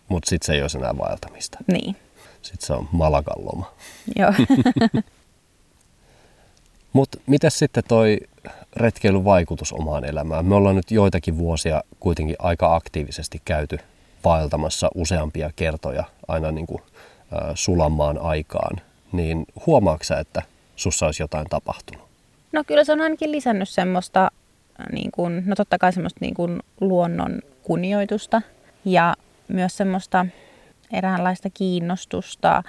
Mutta 0.09 0.29
sitten 0.29 0.47
se 0.47 0.55
ei 0.55 0.63
olisi 0.63 0.79
enää 0.79 0.99
vaeltamista. 0.99 1.59
Niin. 1.73 1.97
Sitten 2.43 2.67
se 2.67 2.73
on 2.73 2.89
Malagan 2.93 3.47
loma. 3.47 3.73
Joo. 4.17 4.33
Mutta 6.93 7.19
miten 7.27 7.51
sitten 7.51 7.85
toi 7.89 8.19
retkeilyn 8.77 9.25
vaikutus 9.25 9.73
omaan 9.73 10.05
elämään? 10.05 10.47
Me 10.47 10.55
ollaan 10.55 10.77
nyt 10.77 10.91
joitakin 10.91 11.39
vuosia 11.39 11.83
kuitenkin 12.01 12.37
aika 12.39 12.75
aktiivisesti 12.75 13.43
käyty 13.45 13.79
vaeltamassa 14.27 14.89
useampia 14.95 15.51
kertoja 15.57 16.05
aina 16.29 16.53
niin 16.53 16.67
kuin, 16.67 16.83
äh, 17.33 17.51
sulamaan 17.55 18.19
aikaan. 18.19 18.81
Niin 19.13 19.47
huomaatko 19.67 20.15
että 20.21 20.43
sussa 20.77 21.07
olisi 21.07 21.23
jotain 21.23 21.47
tapahtunut? 21.51 22.05
No 22.53 22.65
kyllä 22.65 22.85
se 22.85 22.93
on 22.93 23.01
ainakin 23.01 23.33
lisännyt 23.33 23.69
semmoista, 23.69 24.31
niin 24.93 25.11
kuin, 25.11 25.43
no 25.47 25.55
totta 25.55 25.79
kai 25.79 25.93
semmoista 25.93 26.19
niin 26.21 26.35
kuin 26.35 26.63
luonnon 26.81 27.43
kunnioitusta 27.63 28.43
ja 28.85 29.15
myös 29.49 29.77
semmoista 29.77 30.27
eräänlaista 30.93 31.51
kiinnostusta 31.51 32.63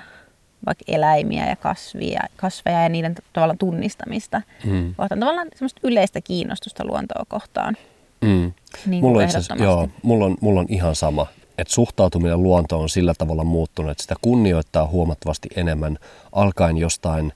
vaikka 0.65 0.85
eläimiä 0.87 1.49
ja 1.49 1.55
kasvia, 1.55 2.21
kasveja 2.35 2.83
ja 2.83 2.89
niiden 2.89 3.15
tavallaan 3.33 3.57
tunnistamista. 3.57 4.41
Mm. 4.65 4.95
Kohtaan 4.95 5.19
tavallaan 5.19 5.47
semmoista 5.55 5.81
yleistä 5.83 6.21
kiinnostusta 6.21 6.85
luontoa 6.85 7.23
kohtaan. 7.27 7.77
Mm. 8.21 8.53
Niin 8.85 9.03
mulla, 9.03 9.23
on 9.51 9.59
joo, 9.63 9.89
mulla, 10.03 10.25
on, 10.25 10.37
mulla 10.41 10.59
on 10.59 10.65
ihan 10.69 10.95
sama, 10.95 11.27
että 11.57 11.73
suhtautuminen 11.73 12.43
luontoon 12.43 12.81
on 12.81 12.89
sillä 12.89 13.13
tavalla 13.17 13.43
muuttunut, 13.43 13.91
että 13.91 14.01
sitä 14.01 14.15
kunnioittaa 14.21 14.87
huomattavasti 14.87 15.49
enemmän 15.55 15.97
alkaen 16.31 16.77
jostain 16.77 17.33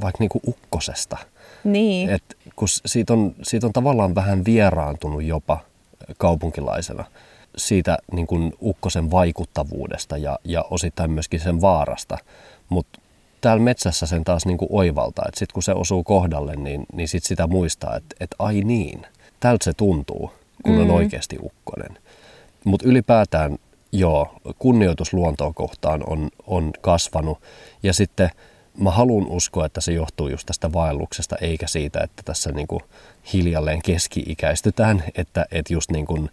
vaikka 0.00 0.16
niinku 0.18 0.40
ukkosesta. 0.46 1.16
Niin. 1.64 2.10
Et 2.10 2.36
kun 2.56 2.68
siitä 2.68 3.12
on, 3.12 3.34
siitä 3.42 3.66
on 3.66 3.72
tavallaan 3.72 4.14
vähän 4.14 4.44
vieraantunut 4.44 5.22
jopa 5.22 5.60
kaupunkilaisena 6.18 7.04
siitä 7.56 7.98
niin 8.12 8.26
kuin 8.26 8.52
ukkosen 8.62 9.10
vaikuttavuudesta 9.10 10.16
ja, 10.16 10.38
ja 10.44 10.64
osittain 10.70 11.10
myöskin 11.10 11.40
sen 11.40 11.60
vaarasta. 11.60 12.18
Mutta 12.68 13.00
täällä 13.40 13.62
metsässä 13.62 14.06
sen 14.06 14.24
taas 14.24 14.46
niin 14.46 14.58
kuin 14.58 14.68
oivaltaa, 14.72 15.24
että 15.28 15.38
sitten 15.38 15.54
kun 15.54 15.62
se 15.62 15.72
osuu 15.72 16.04
kohdalle, 16.04 16.56
niin, 16.56 16.86
niin 16.92 17.08
sit 17.08 17.24
sitä 17.24 17.46
muistaa, 17.46 17.96
että, 17.96 18.16
että 18.20 18.36
ai 18.38 18.60
niin, 18.60 19.06
tältä 19.40 19.64
se 19.64 19.72
tuntuu, 19.72 20.32
kun 20.62 20.74
mm. 20.74 20.80
on 20.80 20.90
oikeasti 20.90 21.38
ukkonen. 21.42 21.98
Mutta 22.64 22.88
ylipäätään 22.88 23.58
joo, 23.92 24.34
kunnioitus 24.58 25.12
luontoa 25.12 25.52
kohtaan 25.52 26.02
on, 26.06 26.28
on 26.46 26.70
kasvanut 26.80 27.38
ja 27.82 27.92
sitten– 27.92 28.30
mä 28.78 28.90
haluan 28.90 29.26
uskoa, 29.26 29.66
että 29.66 29.80
se 29.80 29.92
johtuu 29.92 30.28
just 30.28 30.46
tästä 30.46 30.72
vaelluksesta, 30.72 31.36
eikä 31.40 31.66
siitä, 31.66 32.00
että 32.00 32.22
tässä 32.24 32.52
niin 32.52 32.66
kuin 32.66 32.82
hiljalleen 33.32 33.82
keski-ikäistytään, 33.82 35.04
että, 35.14 35.46
että 35.50 35.72
just 35.72 35.90
niin 35.90 36.06
kuin 36.06 36.30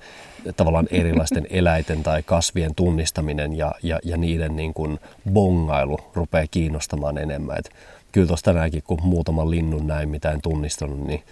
tavallaan 0.58 0.88
erilaisten 0.91 1.48
eläiten 1.60 2.03
tai 2.03 2.24
kasvien 2.24 2.75
tunnistaminen 2.75 3.58
ja, 3.58 3.72
ja, 3.84 4.00
ja 4.03 4.17
niiden 4.17 4.55
niin 4.55 4.74
kuin 4.74 5.00
bongailu 5.34 6.00
rupeaa 6.13 6.48
kiinnostamaan 6.51 7.17
enemmän. 7.17 7.58
Et 7.60 7.70
kyllä 8.12 8.27
tuossa 8.27 8.44
tänäänkin, 8.44 8.84
kun 8.84 9.00
muutaman 9.03 9.51
linnun 9.51 9.88
näin, 9.88 10.10
mitä 10.10 10.32
en 10.32 10.41
tunnistanut, 10.41 11.08
niin, 11.08 11.24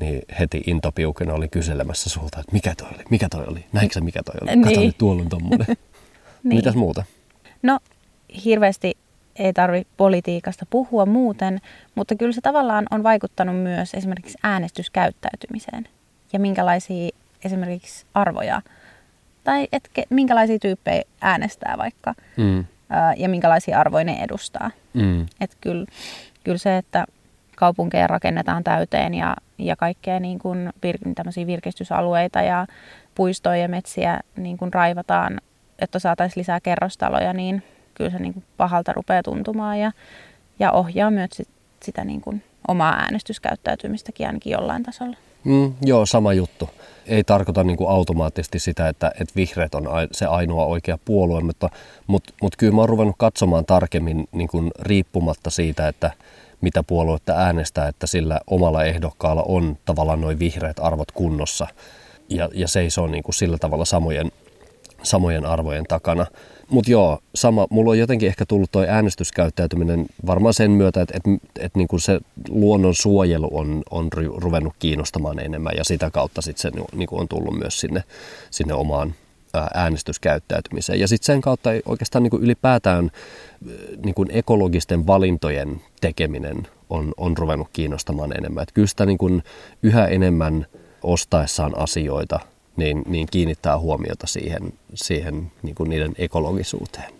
niin 0.00 0.22
heti 0.38 0.62
intopiukena 0.66 1.34
oli 1.34 1.48
kyselemässä 1.48 2.10
sulta, 2.10 2.40
että 2.40 2.52
mikä 2.52 2.74
toi 2.78 2.88
oli, 2.94 3.04
mikä 3.10 3.28
toi 3.28 3.44
oli, 3.46 3.64
näinkö 3.72 3.94
sä 3.94 4.00
mikä 4.00 4.22
toi 4.22 4.34
oli, 4.42 4.56
niin. 4.56 4.64
kato 4.64 4.80
nyt 4.80 4.98
tuolla 4.98 5.22
on 5.22 5.28
tommonen. 5.28 5.66
niin. 6.44 6.56
Mitäs 6.56 6.74
muuta? 6.74 7.04
No 7.62 7.78
hirveästi 8.44 8.96
ei 9.36 9.52
tarvitse 9.52 9.92
politiikasta 9.96 10.66
puhua 10.70 11.06
muuten, 11.06 11.60
mutta 11.94 12.16
kyllä 12.16 12.32
se 12.32 12.40
tavallaan 12.40 12.86
on 12.90 13.02
vaikuttanut 13.02 13.56
myös 13.56 13.94
esimerkiksi 13.94 14.38
äänestyskäyttäytymiseen 14.42 15.88
ja 16.32 16.38
minkälaisia 16.38 17.10
esimerkiksi 17.44 18.06
arvoja 18.14 18.62
tai 19.44 19.68
etke, 19.72 20.04
minkälaisia 20.10 20.58
tyyppejä 20.58 21.02
äänestää 21.20 21.78
vaikka 21.78 22.14
mm. 22.36 22.64
ja 23.16 23.28
minkälaisia 23.28 23.80
arvoja 23.80 24.04
ne 24.04 24.22
edustaa. 24.22 24.70
Mm. 24.94 25.26
Et 25.40 25.56
kyllä, 25.60 25.86
kyllä 26.44 26.58
se, 26.58 26.76
että 26.76 27.06
kaupunkeja 27.60 28.06
rakennetaan 28.06 28.64
täyteen 28.64 29.14
ja, 29.14 29.36
ja 29.58 29.76
kaikkea 29.76 30.20
niin 30.20 30.38
kuin 30.38 30.70
vir, 30.82 30.98
virkistysalueita 31.46 32.42
ja 32.42 32.66
puistoja 33.14 33.56
ja 33.56 33.68
metsiä 33.68 34.20
niin 34.36 34.58
kuin 34.58 34.72
raivataan, 34.72 35.40
että 35.78 35.98
saataisiin 35.98 36.40
lisää 36.40 36.60
kerrostaloja, 36.60 37.32
niin 37.32 37.62
kyllä 37.94 38.10
se 38.10 38.18
niin 38.18 38.32
kuin 38.32 38.44
pahalta 38.56 38.92
rupeaa 38.92 39.22
tuntumaan 39.22 39.78
ja, 39.78 39.92
ja 40.58 40.72
ohjaa 40.72 41.10
myös 41.10 41.30
sit, 41.32 41.48
sitä 41.82 42.04
niin 42.04 42.20
kuin 42.20 42.42
omaa 42.68 42.94
äänestyskäyttäytymistäkin 42.94 44.26
ainakin 44.26 44.52
jollain 44.52 44.82
tasolla. 44.82 45.16
Mm, 45.44 45.74
joo, 45.82 46.06
sama 46.06 46.32
juttu. 46.32 46.70
Ei 47.06 47.24
tarkoita 47.24 47.64
niin 47.64 47.76
kuin 47.76 47.90
automaattisesti 47.90 48.58
sitä, 48.58 48.88
että, 48.88 49.12
että 49.20 49.34
vihreät 49.36 49.74
on 49.74 49.88
se 50.12 50.26
ainoa 50.26 50.64
oikea 50.64 50.98
puolue, 51.04 51.40
mutta, 51.40 51.68
mutta, 52.06 52.32
mutta 52.42 52.56
kyllä 52.56 52.72
mä 52.72 52.80
oon 52.80 52.88
ruvennut 52.88 53.16
katsomaan 53.18 53.66
tarkemmin 53.66 54.28
niin 54.32 54.48
kuin 54.48 54.70
riippumatta 54.80 55.50
siitä, 55.50 55.88
että 55.88 56.10
mitä 56.60 56.82
puoluetta 56.82 57.32
äänestää, 57.32 57.88
että 57.88 58.06
sillä 58.06 58.40
omalla 58.46 58.84
ehdokkaalla 58.84 59.42
on 59.42 59.76
tavallaan 59.84 60.20
noin 60.20 60.38
vihreät 60.38 60.76
arvot 60.80 61.12
kunnossa 61.12 61.66
ja, 62.28 62.48
ja 62.54 62.68
seisoo 62.68 63.06
niin 63.06 63.22
kuin 63.22 63.34
sillä 63.34 63.58
tavalla 63.58 63.84
samojen, 63.84 64.32
samojen 65.02 65.46
arvojen 65.46 65.84
takana. 65.88 66.26
Mutta 66.70 66.90
joo, 66.90 67.18
sama. 67.34 67.66
Mulla 67.70 67.90
on 67.90 67.98
jotenkin 67.98 68.28
ehkä 68.28 68.46
tullut 68.46 68.72
tuo 68.72 68.84
äänestyskäyttäytyminen 68.88 70.06
varmaan 70.26 70.54
sen 70.54 70.70
myötä, 70.70 71.02
että, 71.02 71.16
että, 71.16 71.30
että 71.58 71.78
niin 71.78 71.88
kuin 71.88 72.00
se 72.00 72.20
luonnon 72.48 72.94
suojelu 72.94 73.48
on, 73.52 73.82
on 73.90 74.08
ruvennut 74.36 74.74
kiinnostamaan 74.78 75.38
enemmän 75.38 75.72
ja 75.76 75.84
sitä 75.84 76.10
kautta 76.10 76.42
sit 76.42 76.58
se 76.58 76.70
niin 76.92 77.08
kuin 77.08 77.20
on 77.20 77.28
tullut 77.28 77.58
myös 77.58 77.80
sinne, 77.80 78.04
sinne 78.50 78.74
omaan 78.74 79.14
äänestyskäyttäytymiseen. 79.74 81.00
Ja 81.00 81.08
sitten 81.08 81.26
sen 81.26 81.40
kautta 81.40 81.70
oikeastaan 81.86 82.22
niin 82.22 82.30
kuin 82.30 82.42
ylipäätään 82.42 83.10
niin 84.04 84.14
kuin 84.14 84.28
ekologisten 84.32 85.06
valintojen 85.06 85.80
tekeminen 86.00 86.66
on, 86.90 87.12
on 87.16 87.36
ruvennut 87.36 87.68
kiinnostamaan 87.72 88.36
enemmän. 88.38 88.62
Että 88.62 88.74
kyllä 88.74 88.88
sitä 88.88 89.06
niin 89.06 89.18
kuin 89.18 89.42
yhä 89.82 90.06
enemmän 90.06 90.66
ostaessaan 91.02 91.78
asioita 91.78 92.40
niin, 92.76 93.02
niin 93.06 93.26
kiinnittää 93.30 93.78
huomiota 93.78 94.26
siihen, 94.26 94.72
siihen 94.94 95.52
niin 95.62 95.74
kuin 95.74 95.90
niiden 95.90 96.12
ekologisuuteen. 96.18 97.12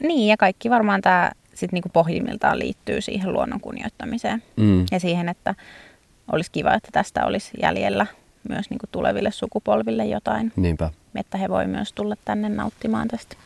Niin, 0.00 0.28
ja 0.28 0.36
kaikki 0.36 0.70
varmaan 0.70 1.02
tämä 1.02 1.30
sit 1.54 1.72
niin 1.72 1.82
kuin 1.82 1.92
pohjimmiltaan 1.92 2.58
liittyy 2.58 3.00
siihen 3.00 3.32
luonnon 3.32 3.60
kunnioittamiseen 3.60 4.42
mm. 4.56 4.86
ja 4.90 5.00
siihen, 5.00 5.28
että 5.28 5.54
olisi 6.32 6.50
kiva, 6.50 6.74
että 6.74 6.88
tästä 6.92 7.26
olisi 7.26 7.50
jäljellä 7.62 8.06
myös 8.48 8.70
niin 8.70 8.78
kuin 8.78 8.90
tuleville 8.92 9.30
sukupolville 9.30 10.04
jotain. 10.04 10.52
Niinpä. 10.56 10.90
Että 11.18 11.38
he 11.38 11.48
voi 11.48 11.66
myös 11.66 11.92
tulla 11.92 12.16
tänne 12.24 12.48
nauttimaan 12.48 13.08
tästä 13.08 13.36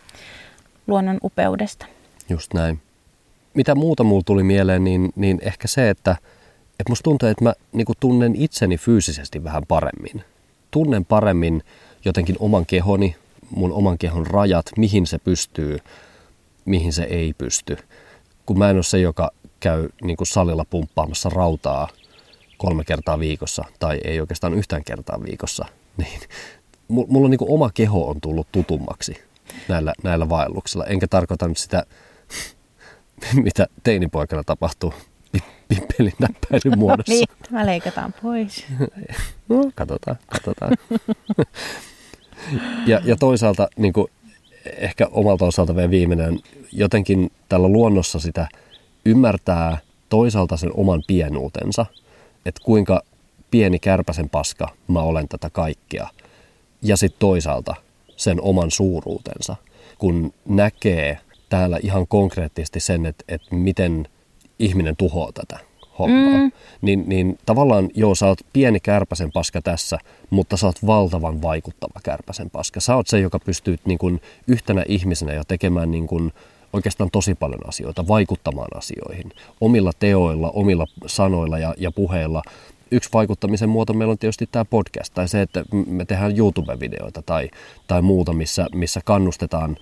luonnon 0.87 1.19
upeudesta. 1.23 1.87
Just 2.29 2.55
näin. 2.55 2.81
Mitä 3.55 3.75
muuta 3.75 4.05
mulla 4.05 4.23
tuli 4.27 4.43
mieleen, 4.43 4.85
niin, 4.85 5.13
niin 5.17 5.39
ehkä 5.43 5.69
se, 5.69 5.91
että, 5.91 6.11
että 6.81 6.91
musta 6.91 7.03
tuntuu, 7.03 7.29
että 7.29 7.45
mä 7.45 7.53
niin 7.73 7.87
tunnen 8.01 8.37
itseni 8.37 8.77
fyysisesti 8.77 9.45
vähän 9.45 9.63
paremmin 9.69 10.25
tunnen 10.71 11.05
paremmin 11.05 11.63
jotenkin 12.05 12.37
oman 12.39 12.67
kehoni, 12.67 13.17
mun 13.51 13.73
oman 13.73 13.99
kehon 13.99 14.27
rajat, 14.27 14.67
mihin 14.77 15.07
se 15.07 15.19
pystyy, 15.19 15.79
mihin 16.65 16.93
se 16.93 17.03
ei 17.03 17.35
pysty. 17.39 17.77
Kun 18.47 18.59
mä 18.59 18.71
en 18.71 18.77
ole 18.77 18.83
se, 18.83 18.99
joka 18.99 19.31
käy 19.61 19.89
niin 20.03 20.17
kuin 20.17 20.27
salilla 20.27 20.65
pumppaamassa 20.65 21.29
rautaa 21.29 21.89
kolme 22.59 22.85
kertaa 22.85 23.19
viikossa 23.19 23.65
tai 23.79 24.01
ei 24.05 24.21
oikeastaan 24.21 24.55
yhtään 24.55 24.85
kertaa 24.85 25.23
viikossa, 25.23 25.65
niin 25.97 26.21
mulla 26.91 27.25
on 27.25 27.31
niin 27.31 27.39
kuin 27.39 27.51
oma 27.51 27.71
keho 27.75 28.09
on 28.09 28.21
tullut 28.21 28.47
tutummaksi 28.53 29.23
näillä, 29.69 29.93
näillä 30.03 30.29
vaelluksilla. 30.29 30.87
Enkä 30.87 31.07
tarkoita 31.07 31.49
nyt 31.49 31.59
sitä, 31.59 31.83
mitä 33.45 33.67
teinipoikana 33.83 34.43
tapahtuu 34.45 34.95
pippelin 35.69 36.13
näppäilyn 36.19 36.79
muodossa. 36.79 37.13
niin, 37.13 37.29
tämä 37.51 37.67
leikataan 37.67 38.15
pois. 38.23 38.67
no, 39.49 39.71
katsotaan, 39.75 40.17
katsotaan. 40.27 40.77
ja, 42.87 43.01
ja 43.05 43.17
toisaalta 43.17 43.69
niin 43.77 43.93
kuin, 43.93 44.07
ehkä 44.65 45.09
omalta 45.11 45.45
osalta 45.45 45.77
vielä 45.77 45.91
viimeinen, 45.91 46.39
jotenkin 46.73 47.31
tällä 47.49 47.69
luonnossa 47.69 48.19
sitä 48.19 48.49
ymmärtää 49.05 49.79
toisaalta 50.09 50.57
sen 50.57 50.71
oman 50.75 51.03
pienuutensa, 51.07 51.87
että 52.47 52.61
kuinka 52.65 53.03
pieni 53.51 53.79
kärpäsen 53.79 54.29
paska, 54.29 54.69
mä 54.89 55.01
olen 55.03 55.29
tätä 55.29 55.51
kaikkea. 55.51 56.09
Ja 56.83 56.97
sitten 56.97 57.19
toisaalta 57.19 57.75
sen 58.17 58.41
oman 58.41 58.71
suuruutensa, 58.71 59.57
kun 59.99 60.33
näkee 60.49 61.19
täällä 61.49 61.79
ihan 61.83 62.07
konkreettisesti 62.07 62.81
sen, 62.81 63.07
että, 63.07 63.25
että 63.29 63.55
miten 63.55 64.09
ihminen 64.59 64.97
tuhoaa 64.97 65.33
tätä 65.33 65.59
hommaa. 65.99 66.39
Mm. 66.39 66.53
Niin, 66.83 67.05
niin 67.07 67.39
tavallaan 67.47 67.91
joo, 67.95 68.15
sä 68.15 68.27
oot 68.27 68.41
pieni 68.53 68.81
kärpäsen 68.81 69.33
paska 69.33 69.63
tässä, 69.63 69.99
mutta 70.31 70.57
sä 70.57 70.67
oot 70.67 70.87
valtavan 70.87 71.43
vaikuttava 71.43 72.01
kärpäsen 72.03 72.51
paska. 72.51 72.81
Sä 72.81 72.97
oot 72.97 73.07
se, 73.07 73.21
joka 73.21 73.39
pystyy 73.39 73.77
niin 73.85 73.99
kuin 73.99 74.21
yhtenä 74.47 74.85
ihmisenä 74.89 75.33
jo 75.33 75.43
tekemään 75.49 75.91
niin 75.91 76.07
kuin 76.07 76.33
oikeastaan 76.73 77.11
tosi 77.11 77.35
paljon 77.35 77.69
asioita, 77.69 78.09
vaikuttamaan 78.09 78.79
asioihin. 78.79 79.33
Omilla 79.61 79.93
teoilla, 79.99 80.51
omilla 80.51 80.87
sanoilla 81.07 81.59
ja, 81.59 81.75
ja 81.79 81.93
puheilla 81.93 82.43
yksi 82.91 83.11
vaikuttamisen 83.13 83.69
muoto 83.69 83.93
meillä 83.93 84.13
on 84.13 84.19
tietysti 84.19 84.49
tämä 84.53 84.65
podcast 84.65 85.15
tai 85.15 85.29
se, 85.29 85.43
että 85.43 85.65
me 85.87 86.05
tehdään 86.05 86.39
YouTube-videoita 86.39 87.23
tai, 87.23 87.51
tai 87.87 88.03
muuta, 88.03 88.33
missä, 88.33 88.67
missä 88.75 89.01
kannustetaan 89.05 89.77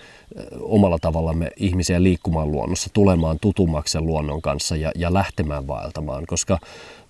omalla 0.60 0.98
tavallamme 0.98 1.50
ihmisiä 1.56 2.02
liikkumaan 2.02 2.52
luonnossa, 2.52 2.90
tulemaan 2.92 3.38
tutummaksi 3.40 4.00
luonnon 4.00 4.42
kanssa 4.42 4.76
ja, 4.76 4.92
ja 4.94 5.14
lähtemään 5.14 5.66
vaeltamaan, 5.66 6.26
koska 6.26 6.58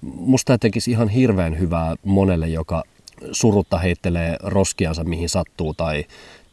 musta 0.00 0.47
tämä 0.47 0.59
tekisi 0.59 0.90
ihan 0.90 1.09
hirveän 1.09 1.59
hyvää 1.59 1.97
monelle, 2.05 2.49
joka 2.49 2.83
surutta 3.33 3.78
heittelee 3.78 4.37
roskiansa 4.43 5.05
mihin 5.05 5.28
sattuu 5.28 5.75
tai, 5.75 6.05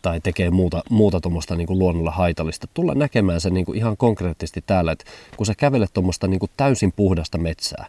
tai 0.01 0.19
tekee 0.21 0.49
muuta, 0.49 0.83
muuta 0.89 1.21
tuommoista 1.21 1.55
niin 1.55 1.67
luonnolla 1.69 2.11
haitallista, 2.11 2.67
tulla 2.73 2.93
näkemään 2.95 3.41
se 3.41 3.49
niin 3.49 3.65
ihan 3.73 3.97
konkreettisesti 3.97 4.63
täällä, 4.65 4.91
että 4.91 5.05
kun 5.37 5.45
sä 5.45 5.53
kävelet 5.55 5.93
tuommoista 5.93 6.27
niin 6.27 6.39
täysin 6.57 6.93
puhdasta 6.95 7.37
metsää, 7.37 7.85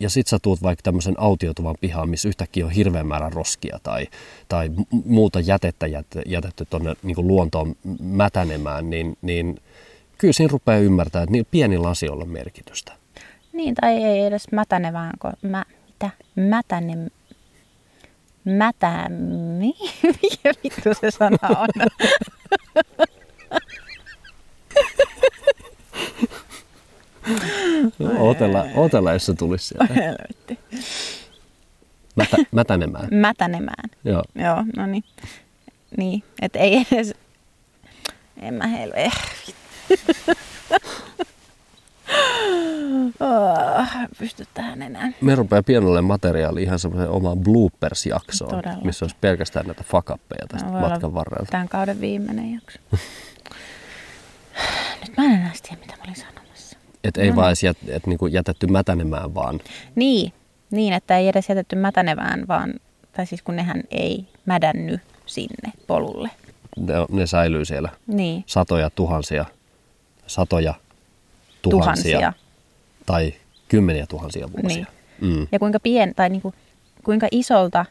ja 0.00 0.10
sit 0.10 0.26
sä 0.26 0.38
tuut 0.42 0.62
vaikka 0.62 0.82
tämmöisen 0.82 1.14
autiotuvan 1.18 1.74
pihaan, 1.80 2.08
missä 2.08 2.28
yhtäkkiä 2.28 2.66
on 2.66 2.70
hirveän 2.70 3.06
määrä 3.06 3.30
roskia 3.30 3.78
tai, 3.82 4.06
tai 4.48 4.70
muuta 5.04 5.40
jätettä 5.40 5.86
jätetty 6.26 6.66
tuonne 6.70 6.94
niin 7.02 7.16
luontoon 7.28 7.76
mätänemään, 8.00 8.90
niin, 8.90 9.16
niin 9.22 9.58
kyllä 10.18 10.32
siinä 10.32 10.52
rupeaa 10.52 10.78
ymmärtää, 10.78 11.22
että 11.22 11.32
niin 11.32 11.46
pienillä 11.50 11.88
asioilla 11.88 12.24
on 12.24 12.30
merkitystä. 12.30 12.92
Niin, 13.52 13.74
tai 13.74 14.04
ei 14.04 14.20
edes 14.20 14.52
mätänevään, 14.52 15.12
kun 15.18 15.32
mä, 15.42 15.64
mitä? 15.86 16.10
Mätäne, 16.36 17.10
mätä, 18.44 19.06
mikä 20.22 20.52
vittu 20.64 20.94
se 21.00 21.10
sana 21.10 21.48
on? 21.48 21.68
Otella, 28.18 28.64
otella, 28.74 29.12
jos 29.12 29.26
se 29.26 29.34
tulisi 29.34 29.66
sieltä. 29.68 29.94
Helvetti. 29.94 30.58
Mätä, 32.16 32.36
mätänemään. 32.52 33.08
Mätänemään. 33.10 33.90
Joo. 34.04 34.22
Joo, 34.34 34.64
no 34.76 34.86
niin. 34.86 35.04
Niin, 35.96 36.22
että 36.42 36.58
ei 36.58 36.86
edes... 36.92 37.14
En 38.36 38.54
mä 38.54 38.66
helve. 38.66 39.10
oh, 43.20 43.86
pysty 44.18 44.46
tähän 44.54 44.82
enää. 44.82 45.12
Me 45.20 45.34
rupeaa 45.34 45.62
pienelle 45.62 46.02
materiaali 46.02 46.62
ihan 46.62 46.78
semmoisen 46.78 47.10
omaan 47.10 47.38
bloopers-jaksoon, 47.38 48.50
Todella. 48.50 48.84
missä 48.84 49.04
olisi 49.04 49.16
pelkästään 49.20 49.66
näitä 49.66 49.84
fakappeja 49.84 50.46
tästä 50.48 50.68
no, 50.70 50.80
matkan 50.80 51.14
varrella. 51.14 51.46
Tämän 51.50 51.68
kauden 51.68 52.00
viimeinen 52.00 52.52
jakso. 52.52 52.78
Nyt 55.06 55.16
mä 55.16 55.24
en 55.24 55.30
enää 55.30 55.52
tiedä, 55.62 55.80
mitä 55.80 55.96
mä 55.96 56.02
olin 56.04 56.16
sanonut. 56.16 56.49
Että 57.04 57.20
ei 57.20 57.30
no. 57.30 57.36
vaan 57.36 57.48
edes 57.48 57.62
jät, 57.62 57.76
et 57.88 58.06
niinku 58.06 58.26
jätetty 58.26 58.66
mätänemään 58.66 59.34
vaan. 59.34 59.60
Niin, 59.94 60.32
niin, 60.70 60.92
että 60.92 61.18
ei 61.18 61.28
edes 61.28 61.48
jätetty 61.48 61.76
mätänevään, 61.76 62.48
vaan, 62.48 62.74
tai 63.12 63.26
siis 63.26 63.42
kun 63.42 63.56
nehän 63.56 63.82
ei 63.90 64.26
mädänny 64.46 65.00
sinne 65.26 65.72
polulle. 65.86 66.30
Ne, 66.76 66.94
ne 67.10 67.26
säilyy 67.26 67.64
siellä. 67.64 67.88
Niin. 68.06 68.44
Satoja 68.46 68.90
tuhansia, 68.90 69.44
satoja 70.26 70.74
tuhansia, 71.62 72.18
tuhansia. 72.18 72.32
tai 73.06 73.34
kymmeniä 73.68 74.06
tuhansia 74.06 74.48
vuosia. 74.52 74.86
Niin. 75.20 75.36
Mm. 75.36 75.46
Ja 75.52 75.58
kuinka, 75.58 75.80
pien, 75.80 76.14
tai 76.14 76.28
niinku, 76.28 76.54
kuinka 77.04 77.28
isolta 77.30 77.84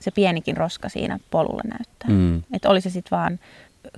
se 0.00 0.10
pienikin 0.10 0.56
roska 0.56 0.88
siinä 0.88 1.18
polulla 1.30 1.62
näyttää. 1.64 2.10
Mm. 2.10 2.42
Että 2.52 2.68
oli 2.68 2.80
se 2.80 2.90
sitten 2.90 3.18
vaan 3.18 3.38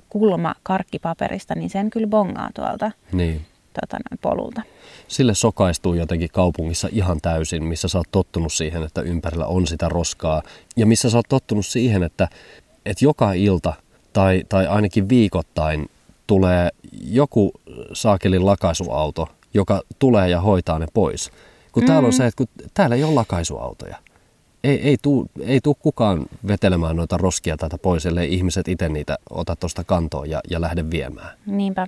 kulma 0.09 0.55
karkkipaperista, 0.63 1.55
niin 1.55 1.69
sen 1.69 1.89
kyllä 1.89 2.07
bongaa 2.07 2.49
tuolta. 2.55 2.91
Niin 3.11 3.45
tota, 3.73 3.97
noin 3.97 4.19
polulta. 4.21 4.61
Sille 5.07 5.33
sokaistuu 5.33 5.93
jotenkin 5.93 6.29
kaupungissa 6.33 6.89
ihan 6.91 7.21
täysin, 7.21 7.63
missä 7.63 7.87
sä 7.87 7.97
oot 7.97 8.07
tottunut 8.11 8.53
siihen, 8.53 8.83
että 8.83 9.01
ympärillä 9.01 9.45
on 9.45 9.67
sitä 9.67 9.89
roskaa. 9.89 10.41
Ja 10.75 10.85
missä 10.85 11.09
sä 11.09 11.17
oot 11.17 11.29
tottunut 11.29 11.65
siihen, 11.65 12.03
että, 12.03 12.27
että 12.85 13.05
joka 13.05 13.33
ilta 13.33 13.73
tai, 14.13 14.43
tai 14.49 14.67
ainakin 14.67 15.09
viikoittain 15.09 15.89
tulee 16.27 16.69
joku 17.03 17.51
saakelin 17.93 18.45
lakaisuauto, 18.45 19.27
joka 19.53 19.81
tulee 19.99 20.29
ja 20.29 20.41
hoitaa 20.41 20.79
ne 20.79 20.87
pois. 20.93 21.31
Kun 21.71 21.83
mm. 21.83 21.87
täällä 21.87 22.07
on 22.07 22.13
mm. 22.13 22.17
se, 22.17 22.25
että 22.25 22.37
kun 22.37 22.47
täällä 22.73 22.95
ei 22.95 23.03
ole 23.03 23.13
lakaisuautoja. 23.13 23.97
Ei, 24.63 24.81
ei 24.81 24.97
tule 25.01 25.25
ei 25.39 25.61
tuu 25.61 25.75
kukaan 25.75 26.25
vetelemään 26.47 26.95
noita 26.95 27.17
roskia 27.17 27.57
tätä 27.57 27.77
pois, 27.77 28.05
ellei 28.05 28.33
ihmiset 28.33 28.67
itse 28.67 28.89
niitä 28.89 29.17
ota 29.29 29.55
tuosta 29.55 29.83
kantoon 29.83 30.29
ja, 30.29 30.41
ja 30.49 30.61
lähde 30.61 30.91
viemään. 30.91 31.37
Niinpä. 31.45 31.87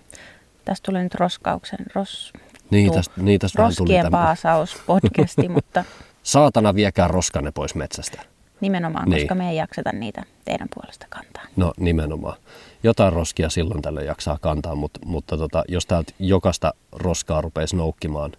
Tästä 0.65 0.85
tulee 0.85 1.03
nyt 1.03 1.15
roskauksen, 1.15 1.79
ros, 1.95 2.33
niin, 2.69 2.93
tästä, 2.93 3.13
niin, 3.17 3.39
tästä 3.39 3.63
roskien 3.63 4.11
paasaus 4.11 4.77
podcasti, 4.85 5.49
mutta... 5.55 5.83
Saatana 6.23 6.75
viekää 6.75 7.07
roskanne 7.07 7.51
pois 7.51 7.75
metsästä. 7.75 8.21
Nimenomaan, 8.61 9.09
niin. 9.09 9.21
koska 9.21 9.35
me 9.35 9.49
ei 9.49 9.57
jakseta 9.57 9.91
niitä 9.91 10.23
teidän 10.45 10.67
puolesta 10.75 11.05
kantaa. 11.09 11.43
No 11.55 11.73
nimenomaan. 11.79 12.37
Jotain 12.83 13.13
roskia 13.13 13.49
silloin 13.49 13.81
tällä 13.81 14.01
jaksaa 14.01 14.37
kantaa, 14.41 14.75
mutta, 14.75 14.99
mutta 15.05 15.37
tota, 15.37 15.63
jos 15.67 15.85
täältä 15.85 16.13
jokaista 16.19 16.73
roskaa 16.91 17.41
rupeisi 17.41 17.75
noukkimaan, 17.75 18.31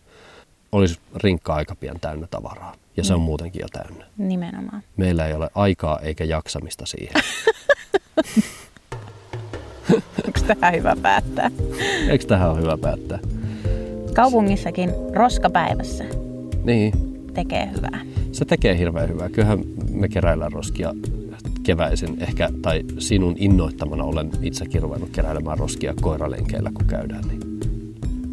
olisi 0.72 0.98
rinkka 1.16 1.54
aika 1.54 1.74
pian 1.74 2.00
täynnä 2.00 2.26
tavaraa. 2.30 2.74
Ja 2.96 3.04
se 3.04 3.14
on 3.14 3.20
mm. 3.20 3.24
muutenkin 3.24 3.60
jo 3.60 3.68
täynnä. 3.68 4.06
Nimenomaan. 4.18 4.82
Meillä 4.96 5.26
ei 5.26 5.34
ole 5.34 5.50
aikaa 5.54 6.00
eikä 6.00 6.24
jaksamista 6.24 6.86
siihen. 6.86 7.22
Onko 10.26 10.40
tähän 10.46 10.74
hyvä 10.74 10.96
päättää? 11.02 11.50
Eikö 12.08 12.24
tähän 12.24 12.50
ole 12.50 12.60
hyvä 12.60 12.78
päättää? 12.78 13.18
Kaupungissakin 14.14 14.90
roskapäivässä 15.12 16.04
niin. 16.64 16.92
tekee 17.34 17.70
hyvää. 17.76 18.00
Se 18.32 18.44
tekee 18.44 18.78
hirveän 18.78 19.08
hyvää. 19.08 19.28
Kyllähän 19.28 19.58
me 19.90 20.08
keräillään 20.08 20.52
roskia 20.52 20.94
keväisin 21.62 22.16
ehkä, 22.20 22.48
tai 22.62 22.84
sinun 22.98 23.34
innoittamana 23.38 24.04
olen 24.04 24.30
itsekin 24.42 24.82
ruvennut 24.82 25.10
keräilemään 25.10 25.58
roskia 25.58 25.94
koiralenkeillä, 26.00 26.70
kun 26.74 26.86
käydään. 26.86 27.24
Niin. 27.28 27.40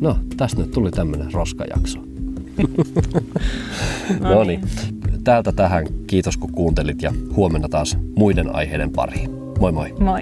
No, 0.01 0.17
tästä 0.37 0.61
nyt 0.61 0.71
tuli 0.71 0.91
tämmöinen 0.91 1.33
roskajakso. 1.33 1.99
no, 4.19 4.35
no 4.35 4.43
niin. 4.43 4.61
Täältä 5.23 5.51
tähän 5.51 5.87
kiitos 6.07 6.37
kun 6.37 6.51
kuuntelit 6.51 7.01
ja 7.01 7.13
huomenna 7.35 7.69
taas 7.69 7.97
muiden 8.15 8.55
aiheiden 8.55 8.91
pariin. 8.91 9.31
Moi 9.59 9.71
moi. 9.71 9.93
Moi. 9.99 10.21